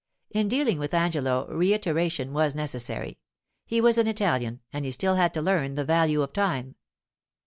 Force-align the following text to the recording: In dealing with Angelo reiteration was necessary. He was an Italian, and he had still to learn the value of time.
In 0.31 0.47
dealing 0.47 0.79
with 0.79 0.95
Angelo 0.95 1.45
reiteration 1.53 2.33
was 2.33 2.55
necessary. 2.55 3.19
He 3.67 3.79
was 3.79 3.99
an 3.99 4.07
Italian, 4.07 4.61
and 4.73 4.83
he 4.83 4.89
had 4.89 4.95
still 4.95 5.29
to 5.29 5.41
learn 5.43 5.75
the 5.75 5.85
value 5.85 6.23
of 6.23 6.33
time. 6.33 6.73